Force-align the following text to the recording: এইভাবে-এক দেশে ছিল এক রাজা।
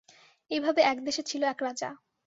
এইভাবে-এক 0.51 0.97
দেশে 1.03 1.23
ছিল 1.23 1.41
এক 1.43 1.59
রাজা। 1.63 1.89